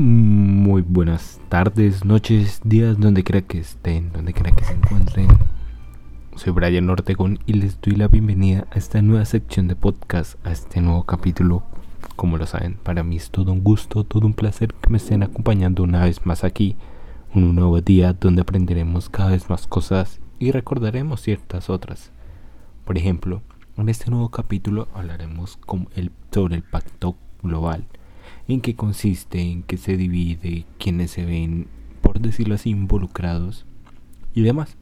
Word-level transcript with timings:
Muy 0.00 0.82
buenas 0.82 1.40
tardes, 1.48 2.04
noches, 2.04 2.60
días, 2.62 3.00
donde 3.00 3.24
quiera 3.24 3.42
que 3.42 3.58
estén, 3.58 4.12
donde 4.12 4.32
quiera 4.32 4.52
que 4.52 4.62
se 4.62 4.74
encuentren. 4.74 5.26
Soy 6.36 6.52
Brian 6.52 6.88
Ortegón 6.88 7.40
y 7.46 7.54
les 7.54 7.80
doy 7.80 7.96
la 7.96 8.06
bienvenida 8.06 8.68
a 8.70 8.78
esta 8.78 9.02
nueva 9.02 9.24
sección 9.24 9.66
de 9.66 9.74
podcast, 9.74 10.36
a 10.46 10.52
este 10.52 10.80
nuevo 10.80 11.02
capítulo. 11.02 11.64
Como 12.14 12.36
lo 12.36 12.46
saben, 12.46 12.74
para 12.74 13.02
mí 13.02 13.16
es 13.16 13.32
todo 13.32 13.50
un 13.50 13.64
gusto, 13.64 14.04
todo 14.04 14.24
un 14.24 14.34
placer 14.34 14.72
que 14.72 14.88
me 14.88 14.98
estén 14.98 15.24
acompañando 15.24 15.82
una 15.82 16.04
vez 16.04 16.24
más 16.24 16.44
aquí, 16.44 16.76
un 17.34 17.56
nuevo 17.56 17.80
día 17.80 18.12
donde 18.12 18.42
aprenderemos 18.42 19.08
cada 19.08 19.30
vez 19.30 19.50
más 19.50 19.66
cosas 19.66 20.20
y 20.38 20.52
recordaremos 20.52 21.22
ciertas 21.22 21.68
otras. 21.68 22.12
Por 22.84 22.98
ejemplo, 22.98 23.42
en 23.76 23.88
este 23.88 24.12
nuevo 24.12 24.28
capítulo 24.28 24.86
hablaremos 24.94 25.58
sobre 26.30 26.54
el 26.54 26.62
pacto 26.62 27.16
global 27.42 27.88
en 28.48 28.62
qué 28.62 28.74
consiste, 28.74 29.40
en 29.40 29.62
qué 29.62 29.76
se 29.76 29.96
divide, 29.96 30.64
quiénes 30.78 31.10
se 31.10 31.24
ven, 31.24 31.68
por 32.00 32.18
decirlo 32.20 32.54
así, 32.54 32.70
involucrados 32.70 33.66
y 34.34 34.42
demás. 34.42 34.76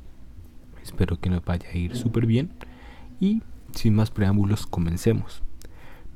Espero 0.82 1.18
que 1.20 1.30
nos 1.30 1.45
vaya 1.45 1.68
a 1.68 1.76
ir 1.76 1.96
súper 1.96 2.26
bien 2.26 2.50
y 3.18 3.42
sin 3.73 3.95
más 3.95 4.12
preámbulos 4.12 4.66
comencemos. 4.66 5.42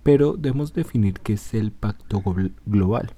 Pero 0.05 0.35
debemos 0.35 0.73
definir 0.73 1.15
qué 1.15 1.35
es 1.35 1.53
el 1.53 1.73
Pacto 1.73 2.23
Global. 2.67 3.15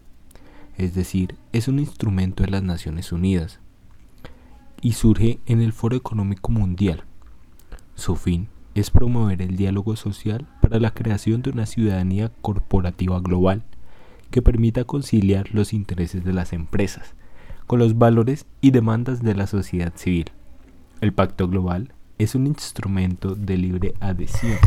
Es 0.79 0.95
decir, 0.95 1.37
es 1.53 1.69
un 1.69 1.79
instrumento 1.79 2.43
de 2.43 2.51
las 2.51 2.63
Naciones 2.63 3.13
Unidas 3.13 3.61
y 4.81 4.93
surge 4.93 5.41
en 5.45 5.61
el 5.61 5.75
Foro 5.75 5.95
Económico 5.95 6.51
Mundial. 6.51 7.05
Su 7.95 8.17
fin 8.17 8.49
es 8.75 8.91
promover 8.91 9.43
el 9.43 9.57
diálogo 9.57 9.95
social 9.97 10.49
para 10.63 10.81
la 10.81 10.93
creación 10.93 11.43
de 11.43 11.51
una 11.51 11.67
ciudadanía 11.67 12.33
corporativa 12.41 13.21
global 13.21 13.65
que 14.33 14.43
permita 14.43 14.83
conciliar 14.83 15.55
los 15.55 15.73
intereses 15.73 16.25
de 16.25 16.33
las 16.33 16.53
empresas 16.53 17.15
con 17.69 17.79
los 17.79 17.97
valores 17.97 18.47
y 18.61 18.73
demandas 18.73 19.23
de 19.23 19.37
la 19.37 19.47
sociedad 19.47 19.93
civil. 19.95 20.27
El 21.01 21.13
Pacto 21.13 21.49
Global 21.49 21.93
es 22.19 22.35
un 22.35 22.49
instrumento 22.49 23.37
de 23.37 23.57
libre 23.57 23.95
adhesión 24.01 24.59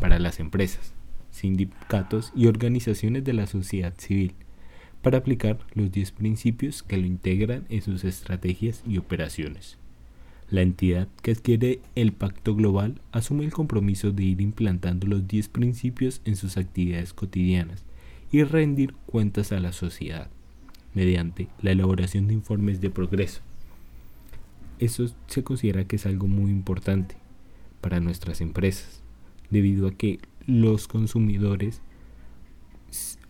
para 0.00 0.18
las 0.18 0.40
empresas, 0.40 0.92
sindicatos 1.30 2.32
y 2.36 2.46
organizaciones 2.46 3.24
de 3.24 3.32
la 3.32 3.46
sociedad 3.46 3.94
civil 3.96 4.34
para 5.00 5.18
aplicar 5.18 5.58
los 5.72 5.90
10 5.90 6.12
principios 6.12 6.82
que 6.82 6.98
lo 6.98 7.06
integran 7.06 7.64
en 7.70 7.80
sus 7.80 8.04
estrategias 8.04 8.82
y 8.86 8.98
operaciones. 8.98 9.78
La 10.50 10.60
entidad 10.60 11.08
que 11.22 11.32
adquiere 11.32 11.80
el 11.94 12.12
Pacto 12.12 12.54
Global 12.54 13.00
asume 13.10 13.44
el 13.44 13.52
compromiso 13.52 14.12
de 14.12 14.24
ir 14.24 14.40
implantando 14.40 15.06
los 15.06 15.26
10 15.26 15.48
principios 15.48 16.20
en 16.24 16.36
sus 16.36 16.56
actividades 16.56 17.14
cotidianas 17.14 17.84
y 18.32 18.42
rendir 18.44 18.94
cuentas 19.06 19.52
a 19.52 19.60
la 19.60 19.72
sociedad 19.72 20.28
mediante 20.94 21.48
la 21.60 21.70
elaboración 21.70 22.26
de 22.26 22.34
informes 22.34 22.80
de 22.80 22.90
progreso. 22.90 23.42
Eso 24.78 25.06
se 25.26 25.44
considera 25.44 25.84
que 25.84 25.96
es 25.96 26.06
algo 26.06 26.26
muy 26.26 26.50
importante 26.50 27.16
para 27.80 28.00
nuestras 28.00 28.40
empresas, 28.40 29.02
debido 29.50 29.86
a 29.86 29.92
que 29.92 30.18
los 30.46 30.88
consumidores, 30.88 31.82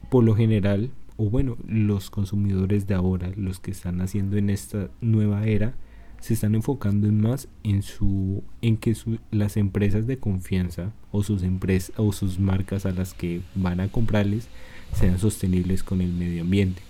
por 0.08 0.24
lo 0.24 0.34
general, 0.34 0.90
o 1.16 1.28
bueno, 1.28 1.56
los 1.66 2.08
consumidores 2.08 2.86
de 2.86 2.94
ahora, 2.94 3.32
los 3.36 3.60
que 3.60 3.70
están 3.70 4.00
haciendo 4.00 4.36
en 4.36 4.50
esta 4.50 4.88
nueva 5.00 5.46
era, 5.46 5.74
se 6.22 6.34
están 6.34 6.54
enfocando 6.54 7.08
en 7.08 7.20
más 7.20 7.48
en 7.64 7.82
su 7.82 8.44
en 8.60 8.76
que 8.76 8.96
las 9.32 9.56
empresas 9.56 10.06
de 10.06 10.18
confianza 10.18 10.92
o 11.10 11.24
sus 11.24 11.42
empresas 11.42 11.92
o 11.96 12.12
sus 12.12 12.38
marcas 12.38 12.86
a 12.86 12.92
las 12.92 13.12
que 13.12 13.40
van 13.56 13.80
a 13.80 13.88
comprarles 13.88 14.46
sean 14.94 15.18
sostenibles 15.18 15.82
con 15.82 16.00
el 16.00 16.12
medio 16.12 16.42
ambiente. 16.42 16.80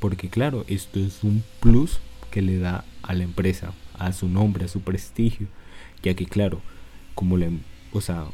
Porque 0.00 0.28
claro, 0.28 0.64
esto 0.66 0.98
es 0.98 1.22
un 1.22 1.44
plus 1.60 2.00
que 2.32 2.42
le 2.42 2.58
da 2.58 2.84
a 3.02 3.14
la 3.14 3.22
empresa, 3.22 3.72
a 3.94 4.12
su 4.12 4.28
nombre, 4.28 4.64
a 4.64 4.68
su 4.68 4.80
prestigio, 4.80 5.46
ya 6.02 6.14
que 6.14 6.26
claro, 6.26 6.60
como 7.14 7.36
la, 7.36 7.50
o 7.92 8.00
sea, 8.00 8.24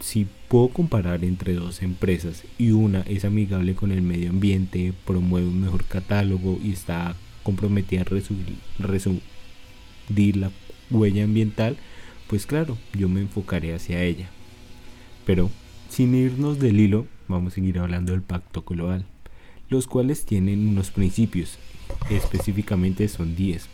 si 0.00 0.26
puedo 0.48 0.68
comparar 0.68 1.24
entre 1.24 1.54
dos 1.54 1.80
empresas 1.80 2.44
y 2.58 2.72
una 2.72 3.00
es 3.02 3.24
amigable 3.24 3.74
con 3.74 3.90
el 3.90 4.02
medio 4.02 4.28
ambiente, 4.28 4.92
promueve 5.06 5.46
un 5.46 5.62
mejor 5.62 5.84
catálogo 5.84 6.58
y 6.62 6.72
está 6.72 7.16
comprometida 7.46 8.00
a 8.00 8.04
reducir 8.04 9.22
la 10.34 10.50
huella 10.90 11.22
ambiental, 11.22 11.76
pues 12.26 12.44
claro, 12.44 12.76
yo 12.92 13.08
me 13.08 13.20
enfocaré 13.20 13.72
hacia 13.72 14.02
ella. 14.02 14.28
Pero 15.24 15.48
sin 15.88 16.12
irnos 16.16 16.58
del 16.58 16.80
hilo, 16.80 17.06
vamos 17.28 17.52
a 17.52 17.54
seguir 17.54 17.78
hablando 17.78 18.10
del 18.10 18.22
pacto 18.22 18.62
global, 18.62 19.06
los 19.68 19.86
cuales 19.86 20.24
tienen 20.24 20.66
unos 20.66 20.90
principios, 20.90 21.60
específicamente 22.10 23.06
son 23.06 23.36
10. 23.36 23.68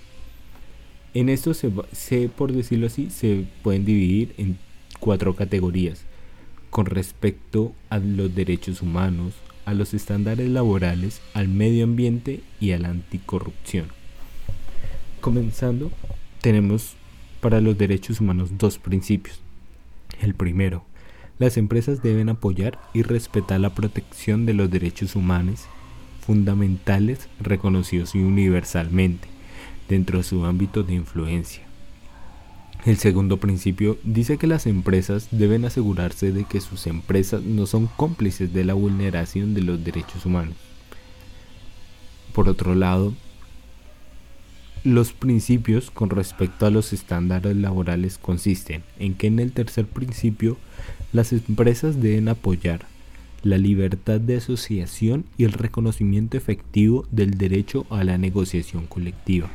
En 1.15 1.31
esto 1.31 1.54
se, 1.54 2.28
por 2.28 2.53
decirlo 2.53 2.89
así, 2.89 3.09
se 3.09 3.47
pueden 3.62 3.87
dividir 3.87 4.34
en 4.37 4.59
cuatro 5.00 5.34
categorías 5.34 6.04
con 6.69 6.84
respecto 6.84 7.72
a 7.89 7.99
los 7.99 8.34
derechos 8.34 8.83
humanos, 8.83 9.33
a 9.64 9.74
los 9.74 9.94
estándares 9.94 10.48
laborales, 10.48 11.20
al 11.34 11.48
medio 11.48 11.84
ambiente 11.84 12.40
y 12.60 12.72
a 12.72 12.78
la 12.78 12.88
anticorrupción. 12.88 13.86
Comenzando, 15.20 15.90
tenemos 16.40 16.94
para 17.40 17.60
los 17.60 17.78
derechos 17.78 18.20
humanos 18.20 18.50
dos 18.58 18.78
principios. 18.78 19.40
El 20.20 20.34
primero, 20.34 20.84
las 21.38 21.56
empresas 21.56 22.02
deben 22.02 22.28
apoyar 22.28 22.78
y 22.92 23.02
respetar 23.02 23.60
la 23.60 23.74
protección 23.74 24.46
de 24.46 24.54
los 24.54 24.70
derechos 24.70 25.16
humanos 25.16 25.64
fundamentales 26.24 27.28
reconocidos 27.40 28.14
universalmente 28.14 29.28
dentro 29.88 30.18
de 30.18 30.24
su 30.24 30.44
ámbito 30.44 30.82
de 30.82 30.94
influencia. 30.94 31.72
El 32.84 32.97
segundo 32.97 33.37
principio 33.37 33.97
dice 34.03 34.38
que 34.38 34.48
las 34.48 34.66
empresas 34.66 35.28
deben 35.31 35.65
asegurarse 35.65 36.32
de 36.32 36.44
que 36.44 36.60
sus 36.60 36.88
empresas 36.88 37.41
no 37.41 37.66
son 37.66 37.87
cómplices 37.87 38.53
de 38.53 38.65
la 38.65 38.75
vulneración 38.75 39.54
de 39.54 39.62
los 39.62 39.84
derechos 39.84 40.26
humanos. 40.26 40.56
Por 42.34 42.48
otro 42.48 42.75
lado, 42.75 43.15
los 44.82 45.12
principios 45.12 45.92
con 45.92 46.10
respecto 46.10 46.66
a 46.66 46.71
los 46.71 46.92
estándares 46.92 47.54
laborales 47.54 48.19
consisten 48.19 48.82
en 48.98 49.15
que 49.15 49.28
en 49.28 49.38
el 49.38 49.53
tercer 49.53 49.87
principio 49.87 50.56
las 51.12 51.32
empresas 51.32 52.03
deben 52.03 52.28
apoyar 52.28 52.87
la 53.44 53.59
libertad 53.59 54.19
de 54.21 54.38
asociación 54.38 55.25
y 55.37 55.44
el 55.44 55.53
reconocimiento 55.53 56.37
efectivo 56.37 57.06
del 57.12 57.38
derecho 57.38 57.87
a 57.91 58.03
la 58.03 58.19
negociación 58.19 58.87
colectiva. 58.87 59.50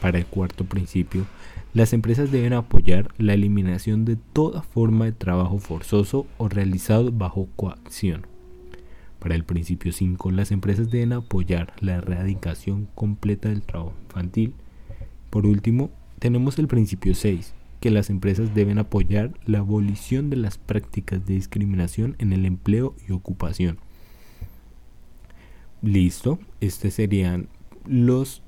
Para 0.00 0.18
el 0.18 0.26
cuarto 0.26 0.64
principio, 0.64 1.26
las 1.74 1.92
empresas 1.92 2.30
deben 2.30 2.52
apoyar 2.52 3.12
la 3.18 3.34
eliminación 3.34 4.04
de 4.04 4.16
toda 4.16 4.62
forma 4.62 5.04
de 5.04 5.12
trabajo 5.12 5.58
forzoso 5.58 6.26
o 6.38 6.48
realizado 6.48 7.12
bajo 7.12 7.48
coacción. 7.56 8.26
Para 9.18 9.34
el 9.34 9.44
principio 9.44 9.92
5, 9.92 10.30
las 10.30 10.52
empresas 10.52 10.90
deben 10.90 11.12
apoyar 11.12 11.74
la 11.80 11.96
erradicación 11.96 12.88
completa 12.94 13.48
del 13.48 13.62
trabajo 13.62 13.94
infantil. 14.06 14.54
Por 15.30 15.44
último, 15.44 15.90
tenemos 16.18 16.58
el 16.58 16.68
principio 16.68 17.14
6, 17.14 17.52
que 17.80 17.90
las 17.90 18.10
empresas 18.10 18.54
deben 18.54 18.78
apoyar 18.78 19.32
la 19.44 19.58
abolición 19.58 20.30
de 20.30 20.36
las 20.36 20.58
prácticas 20.58 21.26
de 21.26 21.34
discriminación 21.34 22.16
en 22.18 22.32
el 22.32 22.44
empleo 22.46 22.94
y 23.08 23.12
ocupación. 23.12 23.78
Listo, 25.82 26.38
estos 26.60 26.94
serían 26.94 27.48
los 27.86 28.42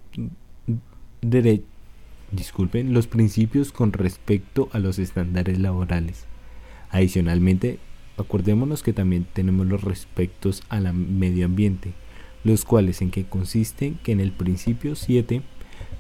disculpen, 2.33 2.95
los 2.95 3.07
principios 3.07 3.73
con 3.73 3.93
respecto 3.93 4.69
a 4.73 4.79
los 4.79 4.99
estándares 4.99 5.59
laborales. 5.59 6.27
Adicionalmente, 6.91 7.79
acordémonos 8.17 8.83
que 8.83 8.93
también 8.93 9.27
tenemos 9.33 9.67
los 9.67 9.83
respectos 9.83 10.63
al 10.69 10.93
medio 10.95 11.47
ambiente, 11.47 11.93
los 12.45 12.65
cuales 12.65 13.03
en 13.03 13.11
que 13.11 13.25
consisten 13.25 13.99
que 14.03 14.13
en 14.13 14.21
el 14.21 14.33
principio 14.33 14.95
7 14.95 15.43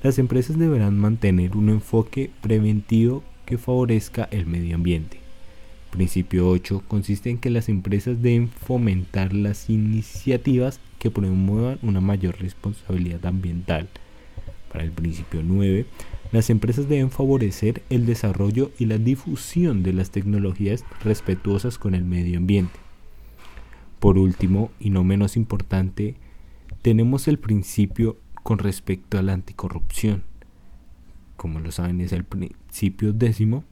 las 0.02 0.18
empresas 0.18 0.58
deberán 0.58 0.98
mantener 0.98 1.56
un 1.56 1.68
enfoque 1.68 2.30
preventivo 2.40 3.22
que 3.44 3.58
favorezca 3.58 4.28
el 4.30 4.46
medio 4.46 4.76
ambiente. 4.76 5.18
Principio 5.90 6.48
8 6.48 6.84
consiste 6.86 7.30
en 7.30 7.38
que 7.38 7.50
las 7.50 7.68
empresas 7.68 8.22
deben 8.22 8.48
fomentar 8.48 9.32
las 9.32 9.68
iniciativas 9.68 10.80
que 10.98 11.10
promuevan 11.10 11.78
una 11.82 12.00
mayor 12.00 12.38
responsabilidad 12.40 13.26
ambiental. 13.26 13.88
Para 14.70 14.84
el 14.84 14.92
principio 14.92 15.42
9, 15.42 15.86
las 16.32 16.48
empresas 16.48 16.88
deben 16.88 17.10
favorecer 17.10 17.82
el 17.90 18.06
desarrollo 18.06 18.70
y 18.78 18.86
la 18.86 18.98
difusión 18.98 19.82
de 19.82 19.92
las 19.92 20.10
tecnologías 20.10 20.84
respetuosas 21.02 21.76
con 21.76 21.94
el 21.94 22.04
medio 22.04 22.38
ambiente. 22.38 22.78
Por 23.98 24.16
último, 24.16 24.70
y 24.78 24.90
no 24.90 25.02
menos 25.02 25.36
importante, 25.36 26.14
tenemos 26.82 27.26
el 27.28 27.38
principio 27.38 28.16
con 28.42 28.58
respecto 28.58 29.18
a 29.18 29.22
la 29.22 29.32
anticorrupción. 29.32 30.22
Como 31.36 31.58
lo 31.58 31.72
saben, 31.72 32.00
es 32.00 32.12
el 32.12 32.24
principio 32.24 33.12
décimo 33.12 33.64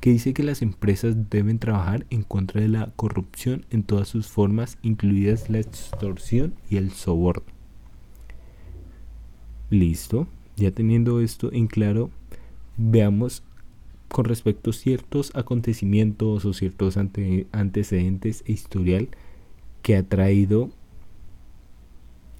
que 0.00 0.10
dice 0.10 0.32
que 0.32 0.42
las 0.42 0.62
empresas 0.62 1.28
deben 1.28 1.58
trabajar 1.58 2.06
en 2.10 2.22
contra 2.22 2.60
de 2.60 2.68
la 2.68 2.92
corrupción 2.96 3.66
en 3.70 3.82
todas 3.82 4.08
sus 4.08 4.28
formas, 4.28 4.78
incluidas 4.82 5.50
la 5.50 5.58
extorsión 5.58 6.54
y 6.70 6.76
el 6.76 6.92
soborno. 6.92 7.44
Listo, 9.70 10.28
ya 10.58 10.70
teniendo 10.70 11.20
esto 11.20 11.52
en 11.52 11.66
claro, 11.66 12.10
veamos 12.76 13.42
con 14.08 14.24
respecto 14.24 14.70
a 14.70 14.72
ciertos 14.72 15.34
acontecimientos 15.34 16.44
o 16.44 16.52
ciertos 16.52 16.96
antecedentes 16.96 18.42
e 18.46 18.52
historial 18.52 19.08
que 19.82 19.96
ha 19.96 20.02
traído 20.02 20.70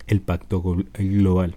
el 0.07 0.21
pacto 0.21 0.63
global. 0.95 1.57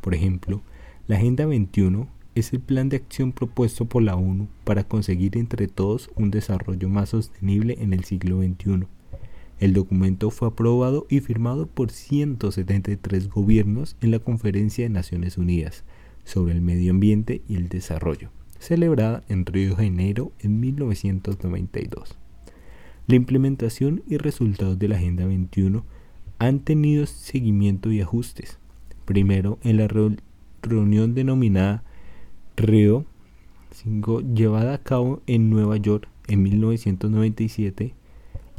Por 0.00 0.14
ejemplo, 0.14 0.62
la 1.06 1.16
Agenda 1.16 1.44
21 1.44 2.08
es 2.34 2.52
el 2.52 2.60
plan 2.60 2.88
de 2.88 2.96
acción 2.96 3.32
propuesto 3.32 3.84
por 3.84 4.02
la 4.02 4.16
ONU 4.16 4.48
para 4.64 4.84
conseguir 4.84 5.36
entre 5.36 5.68
todos 5.68 6.10
un 6.16 6.30
desarrollo 6.30 6.88
más 6.88 7.10
sostenible 7.10 7.76
en 7.80 7.92
el 7.92 8.04
siglo 8.04 8.40
XXI. 8.40 8.86
El 9.58 9.74
documento 9.74 10.30
fue 10.30 10.48
aprobado 10.48 11.06
y 11.10 11.20
firmado 11.20 11.66
por 11.66 11.90
173 11.90 13.28
gobiernos 13.28 13.96
en 14.00 14.10
la 14.10 14.20
Conferencia 14.20 14.84
de 14.84 14.88
Naciones 14.88 15.36
Unidas 15.36 15.84
sobre 16.30 16.52
el 16.52 16.60
Medio 16.60 16.92
Ambiente 16.92 17.42
y 17.48 17.56
el 17.56 17.68
Desarrollo, 17.68 18.30
celebrada 18.60 19.24
en 19.28 19.44
Río 19.44 19.70
de 19.70 19.84
Janeiro 19.84 20.32
en 20.38 20.60
1992. 20.60 22.16
La 23.08 23.16
implementación 23.16 24.04
y 24.06 24.16
resultados 24.16 24.78
de 24.78 24.86
la 24.86 24.96
Agenda 24.96 25.26
21 25.26 25.84
han 26.38 26.60
tenido 26.60 27.06
seguimiento 27.06 27.90
y 27.90 28.00
ajustes. 28.00 28.60
Primero, 29.06 29.58
en 29.64 29.78
la 29.78 29.88
reunión 30.62 31.14
denominada 31.14 31.82
Río 32.56 33.06
5, 33.72 34.20
llevada 34.20 34.74
a 34.74 34.82
cabo 34.82 35.22
en 35.26 35.50
Nueva 35.50 35.76
York 35.78 36.08
en 36.28 36.44
1997 36.44 37.94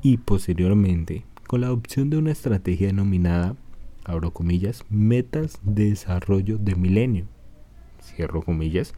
y 0.03 0.17
posteriormente 0.17 1.23
con 1.47 1.61
la 1.61 1.67
adopción 1.67 2.09
de 2.09 2.17
una 2.17 2.31
estrategia 2.31 2.87
denominada, 2.87 3.55
abro 4.03 4.31
comillas, 4.31 4.83
metas 4.89 5.59
de 5.63 5.91
desarrollo 5.91 6.57
de 6.57 6.75
milenio, 6.75 7.27
cierro 8.15 8.41
comillas, 8.41 8.93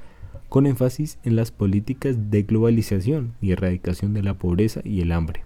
con 0.49 0.65
énfasis 0.65 1.17
en 1.23 1.35
las 1.35 1.51
políticas 1.51 2.29
de 2.29 2.43
globalización 2.43 3.33
y 3.41 3.51
erradicación 3.51 4.13
de 4.13 4.23
la 4.23 4.35
pobreza 4.35 4.81
y 4.83 5.01
el 5.01 5.11
hambre. 5.11 5.43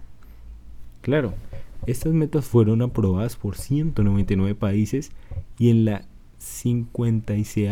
Claro, 1.00 1.34
estas 1.86 2.12
metas 2.12 2.44
fueron 2.44 2.82
aprobadas 2.82 3.36
por 3.36 3.56
199 3.56 4.54
países 4.54 5.12
y 5.58 5.70
en 5.70 5.84
la 5.84 6.04
56 6.38 7.70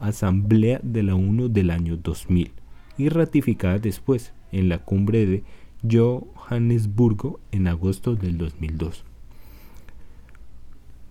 Asamblea 0.00 0.80
de 0.82 1.04
la 1.04 1.14
ONU 1.14 1.48
del 1.48 1.70
año 1.70 1.96
2000 1.96 2.50
y 2.98 3.08
ratificada 3.08 3.78
después 3.78 4.32
en 4.50 4.68
la 4.68 4.78
cumbre 4.78 5.26
de 5.26 5.44
Johannesburgo 5.88 7.38
en 7.52 7.68
agosto 7.68 8.16
del 8.16 8.36
2002. 8.36 9.04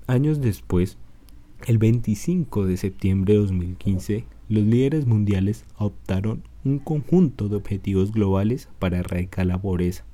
Años 0.08 0.42
después, 0.42 0.98
el 1.68 1.78
25 1.78 2.66
de 2.66 2.78
septiembre 2.78 3.34
de 3.34 3.40
2015, 3.40 4.26
los 4.50 4.64
líderes 4.64 5.06
mundiales 5.06 5.66
adoptaron 5.78 6.44
un 6.64 6.80
conjunto 6.80 7.50
de 7.50 7.56
objetivos 7.56 8.12
globales 8.12 8.70
para 8.80 9.00
erradicar 9.00 9.46
la 9.46 9.62
pobreza, 9.62 10.06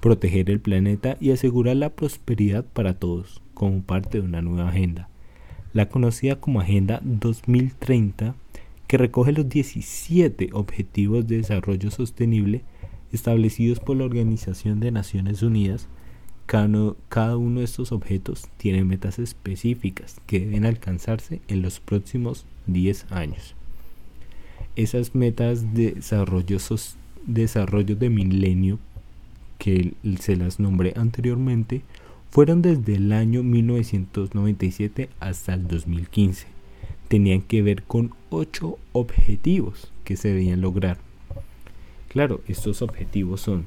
proteger 0.00 0.50
el 0.50 0.60
planeta 0.60 1.16
y 1.20 1.30
asegurar 1.30 1.76
la 1.76 1.90
prosperidad 1.90 2.64
para 2.64 2.98
todos, 2.98 3.42
como 3.54 3.82
parte 3.82 4.20
de 4.20 4.24
una 4.24 4.42
nueva 4.42 4.68
agenda 4.68 5.10
la 5.72 5.88
conocida 5.88 6.36
como 6.36 6.60
Agenda 6.60 7.00
2030, 7.04 8.34
que 8.86 8.98
recoge 8.98 9.32
los 9.32 9.48
17 9.48 10.50
Objetivos 10.52 11.26
de 11.26 11.38
Desarrollo 11.38 11.90
Sostenible 11.90 12.64
establecidos 13.12 13.80
por 13.80 13.96
la 13.96 14.04
Organización 14.04 14.80
de 14.80 14.90
Naciones 14.90 15.42
Unidas. 15.42 15.88
Cada 16.50 17.36
uno 17.36 17.60
de 17.60 17.64
estos 17.64 17.92
objetos 17.92 18.48
tiene 18.56 18.82
metas 18.82 19.20
específicas 19.20 20.16
que 20.26 20.40
deben 20.40 20.66
alcanzarse 20.66 21.40
en 21.46 21.62
los 21.62 21.78
próximos 21.78 22.44
10 22.66 23.12
años. 23.12 23.54
Esas 24.74 25.14
metas 25.14 25.74
de 25.74 25.92
desarrollo, 25.92 26.58
desarrollo 27.24 27.94
de 27.94 28.10
milenio 28.10 28.80
que 29.58 29.94
se 30.18 30.34
las 30.34 30.58
nombré 30.58 30.92
anteriormente 30.96 31.82
fueron 32.30 32.62
desde 32.62 32.96
el 32.96 33.12
año 33.12 33.44
1997 33.44 35.08
hasta 35.20 35.54
el 35.54 35.68
2015. 35.68 36.48
Tenían 37.06 37.42
que 37.42 37.62
ver 37.62 37.84
con 37.84 38.12
ocho 38.28 38.76
objetivos 38.90 39.92
que 40.02 40.16
se 40.16 40.30
debían 40.30 40.62
lograr. 40.62 40.98
Claro, 42.08 42.40
estos 42.48 42.82
objetivos 42.82 43.40
son 43.40 43.66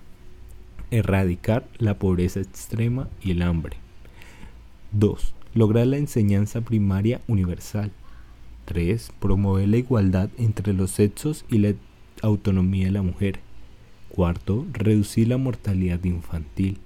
erradicar 0.92 1.68
la 1.78 1.98
pobreza 1.98 2.40
extrema 2.40 3.10
y 3.22 3.32
el 3.32 3.42
hambre. 3.42 3.78
2. 4.92 5.34
Lograr 5.56 5.88
la 5.88 5.98
enseñanza 5.98 6.62
primaria 6.62 7.22
universal. 7.28 7.92
3. 8.66 9.12
Promover 9.20 9.68
la 9.68 9.78
igualdad 9.78 10.30
entre 10.38 10.74
los 10.74 10.92
sexos 10.92 11.46
y 11.50 11.58
la 11.60 11.74
autonomía 12.22 12.86
de 12.86 12.92
la 12.92 13.02
mujer. 13.02 13.40
Cuarto, 14.10 14.66
reducir 14.74 15.28
la 15.28 15.38
mortalidad 15.38 16.04
infantil. 16.04 16.78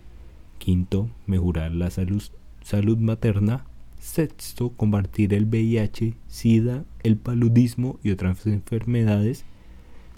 Quinto, 0.57 1.09
mejorar 1.25 1.71
la 1.71 1.89
salud, 1.89 2.23
salud 2.61 2.97
materna. 2.97 3.65
Sexto, 3.99 4.69
combatir 4.69 5.33
el 5.33 5.45
VIH, 5.45 6.13
SIDA, 6.27 6.85
el 7.03 7.17
paludismo 7.17 7.99
y 8.03 8.11
otras 8.11 8.45
enfermedades. 8.45 9.43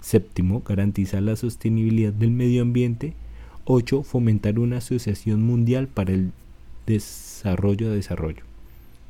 Séptimo, 0.00 0.60
garantizar 0.60 1.22
la 1.22 1.34
sostenibilidad 1.34 2.12
del 2.12 2.30
medio 2.30 2.62
ambiente. 2.62 3.14
Ocho, 3.66 4.02
fomentar 4.02 4.58
una 4.58 4.78
asociación 4.78 5.42
mundial 5.42 5.86
para 5.86 6.12
el 6.12 6.32
desarrollo 6.86 7.90
de 7.90 7.96
desarrollo. 7.96 8.42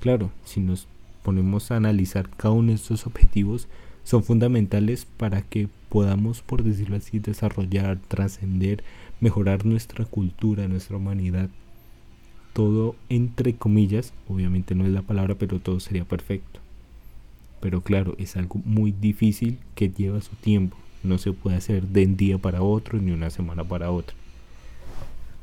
Claro, 0.00 0.30
si 0.44 0.60
nos 0.60 0.88
ponemos 1.22 1.70
a 1.70 1.76
analizar 1.76 2.28
cada 2.36 2.54
uno 2.54 2.68
de 2.68 2.74
estos 2.74 3.06
objetivos, 3.06 3.68
son 4.04 4.24
fundamentales 4.24 5.06
para 5.16 5.42
que 5.42 5.68
podamos, 5.88 6.42
por 6.42 6.64
decirlo 6.64 6.96
así, 6.96 7.18
desarrollar, 7.18 7.98
trascender, 8.08 8.82
mejorar 9.20 9.64
nuestra 9.64 10.04
cultura, 10.04 10.66
nuestra 10.68 10.96
humanidad. 10.96 11.48
Todo 12.52 12.96
entre 13.08 13.54
comillas, 13.54 14.12
obviamente 14.28 14.74
no 14.74 14.84
es 14.84 14.90
la 14.90 15.02
palabra, 15.02 15.36
pero 15.36 15.60
todo 15.60 15.78
sería 15.78 16.04
perfecto. 16.04 16.60
Pero 17.60 17.82
claro, 17.82 18.16
es 18.18 18.36
algo 18.36 18.60
muy 18.64 18.90
difícil 18.90 19.58
que 19.74 19.90
lleva 19.90 20.20
su 20.22 20.34
tiempo. 20.36 20.76
No 21.02 21.18
se 21.18 21.32
puede 21.32 21.56
hacer 21.56 21.86
de 21.86 22.06
un 22.06 22.16
día 22.16 22.38
para 22.38 22.62
otro 22.62 22.98
ni 22.98 23.12
una 23.12 23.30
semana 23.30 23.64
para 23.64 23.90
otra. 23.90 24.16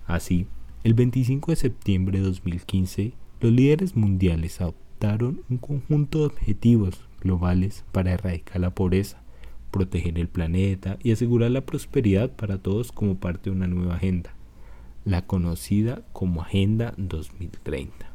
Así, 0.07 0.47
el 0.85 0.93
25 0.93 1.51
de 1.51 1.57
septiembre 1.57 2.19
de 2.19 2.25
2015, 2.25 3.13
los 3.41 3.51
líderes 3.51 3.95
mundiales 3.97 4.61
adoptaron 4.61 5.41
un 5.49 5.57
conjunto 5.57 6.19
de 6.19 6.25
objetivos 6.27 7.01
globales 7.21 7.83
para 7.91 8.13
erradicar 8.13 8.61
la 8.61 8.73
pobreza, 8.73 9.21
proteger 9.69 10.17
el 10.17 10.29
planeta 10.29 10.97
y 11.03 11.11
asegurar 11.11 11.51
la 11.51 11.65
prosperidad 11.65 12.31
para 12.31 12.57
todos 12.57 12.93
como 12.93 13.19
parte 13.19 13.49
de 13.49 13.55
una 13.57 13.67
nueva 13.67 13.95
agenda, 13.95 14.33
la 15.03 15.27
conocida 15.27 16.03
como 16.13 16.41
Agenda 16.41 16.93
2030, 16.97 18.09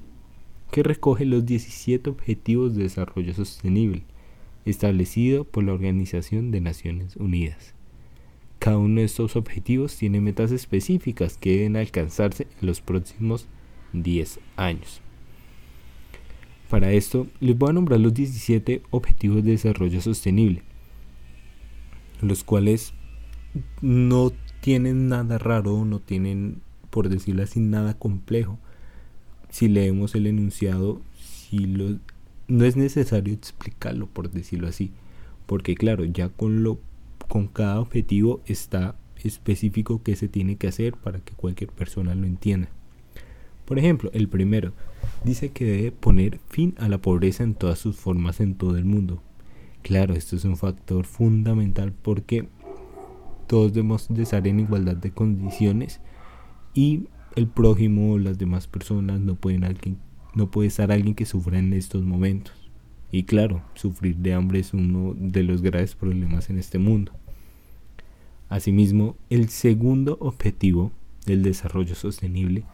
que 0.70 0.82
recoge 0.82 1.26
los 1.26 1.44
17 1.44 2.08
Objetivos 2.08 2.74
de 2.74 2.84
Desarrollo 2.84 3.34
Sostenible 3.34 4.04
establecido 4.64 5.44
por 5.44 5.64
la 5.64 5.72
Organización 5.72 6.50
de 6.50 6.60
Naciones 6.60 7.16
Unidas. 7.16 7.74
Cada 8.62 8.78
uno 8.78 9.00
de 9.00 9.06
estos 9.06 9.34
objetivos 9.34 9.96
tiene 9.96 10.20
metas 10.20 10.52
específicas 10.52 11.36
que 11.36 11.50
deben 11.50 11.74
alcanzarse 11.74 12.46
en 12.60 12.68
los 12.68 12.80
próximos 12.80 13.48
10 13.92 14.38
años. 14.54 15.00
Para 16.70 16.92
esto, 16.92 17.26
les 17.40 17.58
voy 17.58 17.70
a 17.70 17.72
nombrar 17.72 17.98
los 17.98 18.14
17 18.14 18.82
Objetivos 18.90 19.42
de 19.42 19.50
Desarrollo 19.50 20.00
Sostenible, 20.00 20.62
los 22.20 22.44
cuales 22.44 22.94
no 23.80 24.30
tienen 24.60 25.08
nada 25.08 25.38
raro, 25.38 25.84
no 25.84 25.98
tienen, 25.98 26.62
por 26.90 27.08
decirlo 27.08 27.42
así, 27.42 27.58
nada 27.58 27.98
complejo. 27.98 28.60
Si 29.50 29.66
leemos 29.66 30.14
el 30.14 30.28
enunciado, 30.28 31.02
si 31.20 31.66
no 32.46 32.64
es 32.64 32.76
necesario 32.76 33.34
explicarlo, 33.34 34.06
por 34.06 34.30
decirlo 34.30 34.68
así, 34.68 34.92
porque 35.46 35.74
claro, 35.74 36.04
ya 36.04 36.28
con 36.28 36.62
lo 36.62 36.78
con 37.28 37.48
cada 37.48 37.80
objetivo 37.80 38.40
está 38.46 38.96
específico 39.22 40.02
que 40.02 40.16
se 40.16 40.28
tiene 40.28 40.56
que 40.56 40.68
hacer 40.68 40.94
para 40.94 41.20
que 41.20 41.34
cualquier 41.34 41.70
persona 41.70 42.14
lo 42.14 42.26
entienda. 42.26 42.68
Por 43.64 43.78
ejemplo, 43.78 44.10
el 44.12 44.28
primero 44.28 44.72
dice 45.24 45.50
que 45.50 45.64
debe 45.64 45.92
poner 45.92 46.40
fin 46.48 46.74
a 46.78 46.88
la 46.88 46.98
pobreza 46.98 47.44
en 47.44 47.54
todas 47.54 47.78
sus 47.78 47.96
formas 47.96 48.40
en 48.40 48.54
todo 48.54 48.76
el 48.76 48.84
mundo. 48.84 49.22
Claro, 49.82 50.14
esto 50.14 50.36
es 50.36 50.44
un 50.44 50.56
factor 50.56 51.04
fundamental 51.04 51.92
porque 51.92 52.48
todos 53.46 53.72
debemos 53.72 54.06
de 54.08 54.22
estar 54.22 54.46
en 54.46 54.60
igualdad 54.60 54.96
de 54.96 55.10
condiciones 55.10 56.00
y 56.74 57.08
el 57.36 57.48
prójimo 57.48 58.12
o 58.12 58.18
las 58.18 58.38
demás 58.38 58.66
personas 58.66 59.20
no 59.20 59.34
pueden 59.36 59.64
alguien 59.64 59.98
no 60.34 60.50
puede 60.50 60.68
estar 60.68 60.90
alguien 60.90 61.14
que 61.14 61.26
sufra 61.26 61.58
en 61.58 61.72
estos 61.72 62.02
momentos. 62.02 62.61
Y 63.12 63.24
claro, 63.24 63.62
sufrir 63.74 64.16
de 64.16 64.32
hambre 64.32 64.58
es 64.58 64.72
uno 64.72 65.14
de 65.16 65.42
los 65.42 65.60
graves 65.60 65.94
problemas 65.94 66.48
en 66.48 66.58
este 66.58 66.78
mundo. 66.78 67.12
Asimismo, 68.48 69.16
el 69.28 69.50
segundo 69.50 70.16
objetivo 70.18 70.92
del 71.26 71.42
desarrollo 71.42 71.94
sostenible 71.94 72.64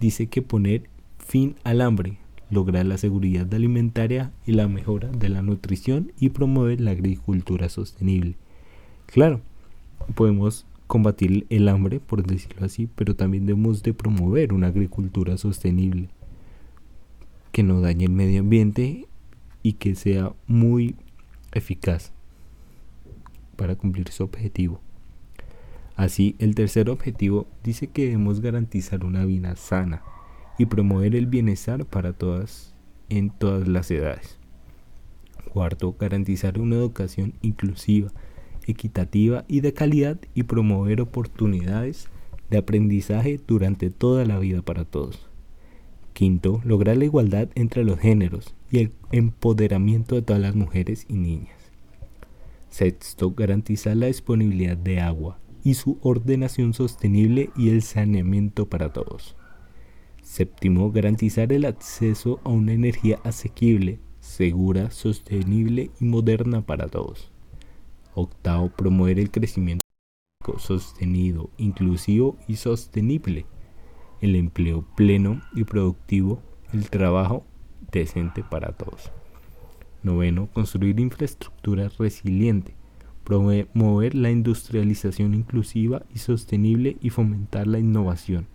dice 0.00 0.26
que 0.26 0.42
poner 0.42 0.90
fin 1.18 1.54
al 1.62 1.80
hambre, 1.80 2.18
lograr 2.50 2.84
la 2.84 2.98
seguridad 2.98 3.52
alimentaria 3.54 4.32
y 4.44 4.52
la 4.52 4.66
mejora 4.66 5.08
de 5.08 5.28
la 5.28 5.40
nutrición 5.40 6.12
y 6.18 6.30
promover 6.30 6.80
la 6.80 6.90
agricultura 6.90 7.68
sostenible. 7.68 8.34
Claro, 9.06 9.40
podemos 10.16 10.66
combatir 10.88 11.46
el 11.48 11.68
hambre, 11.68 12.00
por 12.00 12.26
decirlo 12.26 12.66
así, 12.66 12.88
pero 12.92 13.14
también 13.14 13.46
debemos 13.46 13.84
de 13.84 13.94
promover 13.94 14.52
una 14.52 14.68
agricultura 14.68 15.36
sostenible 15.36 16.08
que 17.52 17.62
no 17.62 17.80
dañe 17.80 18.04
el 18.04 18.12
medio 18.12 18.40
ambiente 18.40 19.06
y 19.66 19.72
que 19.72 19.96
sea 19.96 20.32
muy 20.46 20.94
eficaz 21.50 22.12
para 23.56 23.74
cumplir 23.74 24.12
su 24.12 24.22
objetivo. 24.22 24.80
Así, 25.96 26.36
el 26.38 26.54
tercer 26.54 26.88
objetivo 26.88 27.48
dice 27.64 27.88
que 27.88 28.04
debemos 28.04 28.40
garantizar 28.40 29.04
una 29.04 29.24
vida 29.24 29.56
sana 29.56 30.04
y 30.56 30.66
promover 30.66 31.16
el 31.16 31.26
bienestar 31.26 31.84
para 31.84 32.12
todas 32.12 32.76
en 33.08 33.30
todas 33.30 33.66
las 33.66 33.90
edades. 33.90 34.38
Cuarto, 35.52 35.96
garantizar 35.98 36.60
una 36.60 36.76
educación 36.76 37.32
inclusiva, 37.42 38.12
equitativa 38.68 39.44
y 39.48 39.62
de 39.62 39.72
calidad 39.72 40.16
y 40.32 40.44
promover 40.44 41.00
oportunidades 41.00 42.08
de 42.50 42.58
aprendizaje 42.58 43.40
durante 43.44 43.90
toda 43.90 44.24
la 44.26 44.38
vida 44.38 44.62
para 44.62 44.84
todos. 44.84 45.28
Quinto, 46.16 46.62
lograr 46.64 46.96
la 46.96 47.04
igualdad 47.04 47.50
entre 47.56 47.84
los 47.84 47.98
géneros 47.98 48.54
y 48.70 48.78
el 48.78 48.92
empoderamiento 49.12 50.14
de 50.14 50.22
todas 50.22 50.40
las 50.40 50.54
mujeres 50.54 51.04
y 51.10 51.12
niñas. 51.12 51.58
Sexto, 52.70 53.32
garantizar 53.32 53.98
la 53.98 54.06
disponibilidad 54.06 54.78
de 54.78 54.98
agua, 54.98 55.38
y 55.62 55.74
su 55.74 55.98
ordenación 56.00 56.72
sostenible 56.72 57.50
y 57.54 57.68
el 57.68 57.82
saneamiento 57.82 58.64
para 58.64 58.94
todos. 58.94 59.36
Séptimo, 60.22 60.90
garantizar 60.90 61.52
el 61.52 61.66
acceso 61.66 62.40
a 62.44 62.48
una 62.48 62.72
energía 62.72 63.20
asequible, 63.22 63.98
segura, 64.20 64.90
sostenible 64.92 65.90
y 66.00 66.06
moderna 66.06 66.62
para 66.62 66.88
todos. 66.88 67.30
Octavo, 68.14 68.70
promover 68.70 69.18
el 69.18 69.30
crecimiento 69.30 69.82
sostenido, 70.56 71.50
inclusivo 71.58 72.38
y 72.48 72.56
sostenible, 72.56 73.44
el 74.26 74.34
empleo 74.34 74.84
pleno 74.96 75.40
y 75.54 75.64
productivo, 75.64 76.42
el 76.72 76.90
trabajo 76.90 77.44
decente 77.92 78.42
para 78.42 78.72
todos. 78.72 79.10
Noveno, 80.02 80.48
construir 80.52 81.00
infraestructura 81.00 81.90
resiliente, 81.98 82.74
promover 83.24 84.14
la 84.14 84.30
industrialización 84.30 85.34
inclusiva 85.34 86.02
y 86.14 86.18
sostenible 86.18 86.96
y 87.00 87.10
fomentar 87.10 87.66
la 87.66 87.78
innovación. 87.78 88.46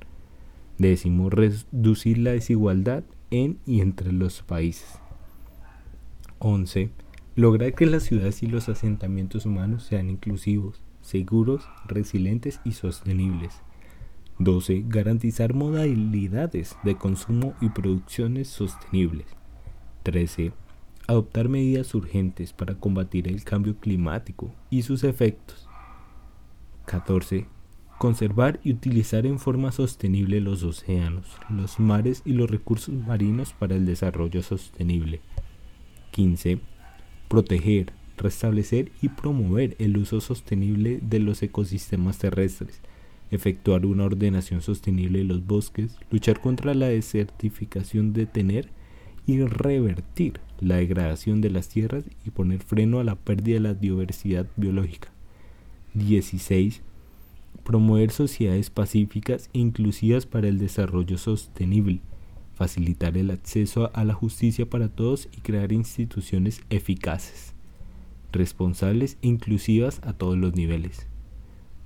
Décimo, 0.78 1.30
reducir 1.30 2.18
la 2.18 2.32
desigualdad 2.32 3.04
en 3.32 3.60
y 3.66 3.82
entre 3.82 4.12
los 4.12 4.42
países. 4.44 5.00
11. 6.40 6.90
Lograr 7.36 7.74
que 7.74 7.86
las 7.86 8.04
ciudades 8.04 8.44
y 8.44 8.48
los 8.48 8.68
asentamientos 8.68 9.46
humanos 9.46 9.84
sean 9.84 10.10
inclusivos, 10.10 10.82
seguros, 11.02 11.64
resilientes 11.88 12.60
y 12.66 12.74
sostenibles. 12.74 13.62
12. 14.44 14.86
Garantizar 14.88 15.54
modalidades 15.54 16.76
de 16.84 16.96
consumo 16.96 17.54
y 17.62 17.70
producciones 17.70 18.48
sostenibles. 18.48 19.28
13 20.04 20.52
adoptar 21.12 21.50
medidas 21.50 21.94
urgentes 21.94 22.54
para 22.54 22.76
combatir 22.76 23.28
el 23.28 23.44
cambio 23.44 23.76
climático 23.78 24.54
y 24.70 24.84
sus 24.84 25.04
efectos. 25.04 25.68
14. 26.86 27.48
Conservar 27.98 28.60
y 28.64 28.72
utilizar 28.72 29.26
en 29.26 29.38
forma 29.38 29.72
sostenible 29.72 30.42
los 30.42 30.64
océanos, 30.64 31.28
los 31.50 31.80
mares 31.80 32.24
y 32.26 32.34
los 32.34 32.50
recursos 32.50 32.96
marinos 32.96 33.54
para 33.54 33.76
el 33.76 33.86
desarrollo 33.86 34.42
sostenible. 34.42 35.22
15. 36.12 36.60
Proteger, 37.28 37.94
restablecer 38.18 38.92
y 39.02 39.10
promover 39.10 39.76
el 39.80 39.98
uso 39.98 40.20
sostenible 40.20 41.00
de 41.02 41.20
los 41.20 41.44
ecosistemas 41.44 42.18
terrestres, 42.18 42.82
efectuar 43.32 43.86
una 43.86 44.04
ordenación 44.04 44.62
sostenible 44.62 45.20
de 45.20 45.26
los 45.26 45.46
bosques, 45.48 45.96
luchar 46.12 46.42
contra 46.42 46.74
la 46.74 46.88
desertificación, 46.88 48.14
detener 48.14 48.70
y 49.26 49.42
revertir 49.42 50.40
la 50.60 50.76
degradación 50.76 51.42
de 51.42 51.50
las 51.50 51.70
tierras 51.70 52.04
y 52.26 52.30
poner 52.32 52.62
freno 52.62 53.00
a 53.00 53.04
la 53.04 53.16
pérdida 53.16 53.56
de 53.56 53.62
la 53.62 53.74
diversidad 53.74 54.46
biológica. 54.58 55.10
16. 55.94 56.82
Promover 57.64 58.12
sociedades 58.12 58.70
pacíficas 58.70 59.50
e 59.54 59.60
inclusivas 59.60 60.26
para 60.26 60.48
el 60.48 60.60
desarrollo 60.60 61.18
sostenible, 61.18 62.02
facilitar 62.54 63.18
el 63.18 63.32
acceso 63.32 63.92
a 63.94 64.04
la 64.04 64.14
justicia 64.14 64.70
para 64.70 64.90
todos 64.90 65.30
y 65.36 65.42
crear 65.42 65.72
instituciones 65.72 66.62
eficaces, 66.70 67.54
responsables 68.32 69.18
e 69.22 69.28
inclusivas 69.28 70.02
a 70.04 70.14
todos 70.14 70.38
los 70.38 70.54
niveles. 70.56 71.11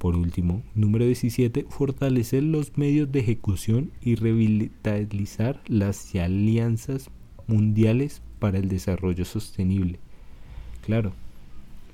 Por 0.05 0.17
último, 0.17 0.61
número 0.75 1.03
17, 1.03 1.65
fortalecer 1.67 2.43
los 2.43 2.77
medios 2.77 3.11
de 3.11 3.21
ejecución 3.21 3.89
y 4.03 4.13
revitalizar 4.13 5.63
las 5.65 6.13
alianzas 6.13 7.09
mundiales 7.47 8.21
para 8.37 8.59
el 8.59 8.69
desarrollo 8.69 9.25
sostenible. 9.25 9.97
Claro, 10.85 11.11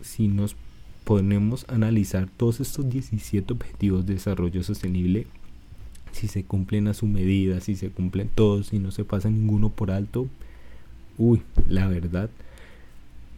si 0.02 0.28
nos 0.28 0.58
ponemos 1.06 1.64
a 1.70 1.76
analizar 1.76 2.28
todos 2.36 2.60
estos 2.60 2.90
17 2.90 3.54
objetivos 3.54 4.06
de 4.06 4.16
desarrollo 4.16 4.62
sostenible, 4.62 5.26
si 6.12 6.28
se 6.28 6.44
cumplen 6.44 6.90
a 6.90 6.94
su 6.94 7.08
medida, 7.08 7.62
si 7.62 7.78
se 7.78 7.92
cumplen 7.92 8.30
todos, 8.36 8.68
si 8.68 8.80
no 8.80 8.92
se 8.92 9.06
pasa 9.06 9.30
ninguno 9.30 9.70
por 9.70 9.90
alto, 9.90 10.28
uy, 11.18 11.44
la 11.66 11.88
verdad, 11.88 12.30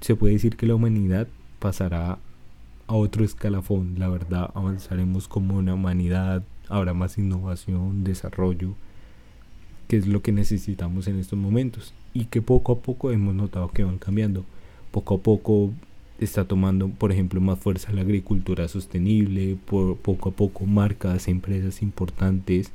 se 0.01 0.15
puede 0.15 0.33
decir 0.33 0.57
que 0.57 0.65
la 0.65 0.73
humanidad 0.73 1.27
pasará 1.59 2.17
a 2.93 2.95
otro 2.95 3.25
escalafón, 3.25 3.95
la 3.97 4.07
verdad, 4.07 4.51
avanzaremos 4.53 5.27
como 5.27 5.57
una 5.57 5.73
humanidad, 5.73 6.43
habrá 6.69 6.93
más 6.93 7.17
innovación, 7.17 8.03
desarrollo, 8.03 8.75
que 9.87 9.97
es 9.97 10.05
lo 10.05 10.21
que 10.21 10.31
necesitamos 10.31 11.07
en 11.07 11.17
estos 11.17 11.39
momentos 11.39 11.91
y 12.13 12.25
que 12.25 12.43
poco 12.43 12.73
a 12.73 12.79
poco 12.81 13.11
hemos 13.11 13.33
notado 13.33 13.69
que 13.69 13.83
van 13.83 13.97
cambiando. 13.97 14.45
Poco 14.91 15.15
a 15.15 15.17
poco 15.17 15.71
está 16.19 16.45
tomando, 16.45 16.87
por 16.89 17.11
ejemplo, 17.11 17.41
más 17.41 17.57
fuerza 17.57 17.91
la 17.91 18.01
agricultura 18.01 18.67
sostenible, 18.67 19.57
por, 19.65 19.97
poco 19.97 20.29
a 20.29 20.33
poco 20.33 20.67
marcas, 20.67 21.27
empresas 21.27 21.81
importantes 21.81 22.71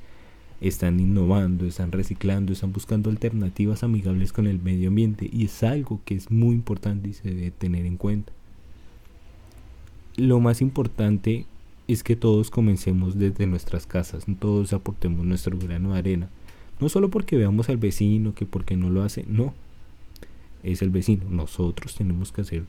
están 0.60 0.98
innovando, 0.98 1.64
están 1.64 1.92
reciclando, 1.92 2.52
están 2.52 2.72
buscando 2.72 3.08
alternativas 3.08 3.84
amigables 3.84 4.32
con 4.32 4.48
el 4.48 4.58
medio 4.60 4.88
ambiente 4.88 5.30
y 5.32 5.44
es 5.44 5.62
algo 5.62 6.00
que 6.04 6.16
es 6.16 6.28
muy 6.32 6.56
importante 6.56 7.10
y 7.10 7.12
se 7.12 7.28
debe 7.28 7.52
tener 7.52 7.86
en 7.86 7.96
cuenta. 7.96 8.32
Lo 10.18 10.40
más 10.40 10.60
importante 10.60 11.46
es 11.86 12.02
que 12.02 12.14
todos 12.14 12.50
comencemos 12.50 13.18
desde 13.18 13.46
nuestras 13.46 13.86
casas, 13.86 14.26
todos 14.38 14.74
aportemos 14.74 15.24
nuestro 15.24 15.56
grano 15.56 15.94
de 15.94 15.98
arena 15.98 16.28
no 16.80 16.88
solo 16.88 17.10
porque 17.10 17.36
veamos 17.36 17.68
al 17.68 17.76
vecino, 17.76 18.34
que 18.34 18.46
porque 18.46 18.76
no 18.76 18.90
lo 18.90 19.02
hace, 19.02 19.24
no. 19.28 19.52
Es 20.62 20.82
el 20.82 20.90
vecino. 20.90 21.24
Nosotros 21.28 21.94
tenemos 21.94 22.32
que 22.32 22.42
hacer 22.42 22.64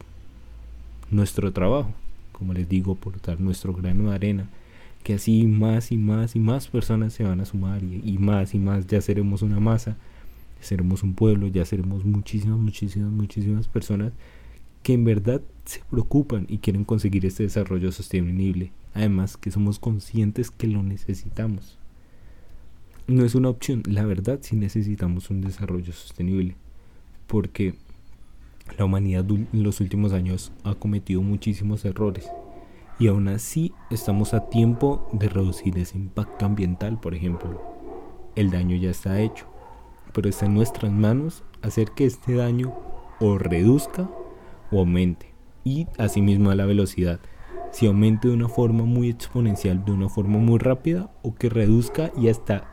nuestro 1.12 1.52
trabajo. 1.54 1.94
Como 2.32 2.54
les 2.54 2.68
digo, 2.68 2.94
aportar 2.94 3.40
nuestro 3.40 3.74
grano 3.74 4.10
de 4.10 4.16
arena. 4.16 4.50
Que 5.04 5.14
así 5.14 5.46
más 5.46 5.92
y 5.92 5.98
más 5.98 6.36
y 6.36 6.40
más 6.40 6.68
personas 6.68 7.14
se 7.14 7.24
van 7.24 7.40
a 7.40 7.46
sumar 7.46 7.84
y, 7.84 8.18
más 8.18 8.54
y 8.54 8.60
más 8.60 8.88
ya 8.88 9.00
seremos 9.02 9.42
una 9.42 9.60
masa. 9.60 9.96
Seremos 10.60 11.04
un 11.04 11.14
pueblo, 11.14 11.48
ya 11.48 11.66
seremos 11.66 12.04
muchísimas, 12.04 12.58
muchísimas, 12.58 13.12
muchísimas 13.12 13.68
personas 13.68 14.12
que 14.84 14.94
en 14.94 15.04
verdad 15.04 15.42
se 15.66 15.82
preocupan 15.90 16.46
y 16.50 16.60
quieren 16.60 16.84
conseguir 16.84 17.26
este 17.26 17.44
desarrollo 17.44 17.92
sostenible. 17.92 18.72
Además 18.94 19.38
que 19.38 19.52
somos 19.52 19.80
conscientes 19.80 20.52
que 20.52 20.68
lo 20.68 20.84
necesitamos 20.84 21.80
no 23.10 23.26
es 23.26 23.36
una 23.36 23.50
opción. 23.50 23.84
La 23.88 24.06
verdad, 24.06 24.40
si 24.42 24.56
necesitamos 24.56 25.30
un 25.30 25.42
desarrollo 25.42 25.92
sostenible. 25.94 26.56
Porque 27.28 27.76
la 28.78 28.86
humanidad 28.86 29.26
en 29.30 29.48
los 29.64 29.82
últimos 29.82 30.14
años 30.14 30.52
ha 30.64 30.76
cometido 30.76 31.22
muchísimos 31.22 31.86
errores. 31.86 32.30
Y 33.00 33.08
aún 33.08 33.28
así 33.28 33.74
estamos 33.90 34.34
a 34.34 34.50
tiempo 34.50 35.10
de 35.14 35.30
reducir 35.30 35.78
ese 35.78 35.98
impacto 35.98 36.46
ambiental, 36.46 37.00
por 37.00 37.16
ejemplo. 37.16 37.62
El 38.36 38.52
daño 38.52 38.76
ya 38.78 38.92
está 38.92 39.22
hecho. 39.22 39.46
Pero 40.14 40.30
está 40.30 40.46
en 40.46 40.54
nuestras 40.54 40.92
manos 40.92 41.44
hacer 41.62 41.92
que 41.92 42.06
este 42.06 42.36
daño 42.36 42.76
o 43.20 43.38
reduzca 43.38 44.10
o 44.72 44.80
aumente. 44.80 45.34
Y 45.64 45.88
asimismo 45.98 46.52
a 46.52 46.56
la 46.56 46.66
velocidad 46.66 47.20
si 47.72 47.86
aumente 47.86 48.28
de 48.28 48.34
una 48.34 48.50
forma 48.50 48.84
muy 48.84 49.10
exponencial, 49.10 49.86
de 49.86 49.92
una 49.92 50.10
forma 50.10 50.40
muy 50.40 50.58
rápida, 50.58 51.12
o 51.22 51.36
que 51.36 51.50
reduzca 51.50 52.12
y 52.18 52.30
hasta 52.30 52.68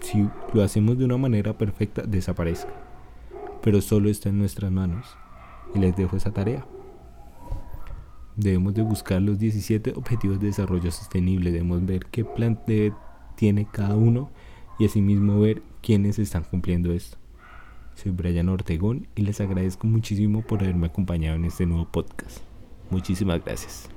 si 0.00 0.28
lo 0.52 0.62
hacemos 0.62 0.98
de 0.98 1.04
una 1.04 1.16
manera 1.16 1.56
perfecta, 1.56 2.02
desaparezca. 2.02 2.72
Pero 3.62 3.80
solo 3.80 4.10
está 4.10 4.28
en 4.28 4.38
nuestras 4.38 4.70
manos. 4.70 5.06
Y 5.74 5.78
les 5.78 5.96
dejo 5.96 6.16
esa 6.16 6.32
tarea. 6.32 6.66
Debemos 8.36 8.74
de 8.74 8.82
buscar 8.82 9.22
los 9.22 9.38
17 9.38 9.94
objetivos 9.96 10.40
de 10.40 10.48
desarrollo 10.48 10.90
sostenible. 10.90 11.52
Debemos 11.52 11.84
ver 11.86 12.06
qué 12.06 12.24
plan 12.24 12.58
tiene 13.36 13.66
cada 13.70 13.94
uno 13.94 14.30
y 14.78 14.86
asimismo 14.86 15.40
ver 15.40 15.62
quiénes 15.80 16.18
están 16.18 16.44
cumpliendo 16.44 16.92
esto. 16.92 17.21
Soy 17.94 18.12
Brian 18.12 18.48
Ortegón 18.48 19.06
y 19.14 19.22
les 19.22 19.40
agradezco 19.40 19.86
muchísimo 19.86 20.42
por 20.42 20.62
haberme 20.62 20.86
acompañado 20.86 21.36
en 21.36 21.44
este 21.44 21.66
nuevo 21.66 21.86
podcast. 21.86 22.38
Muchísimas 22.90 23.44
gracias. 23.44 23.88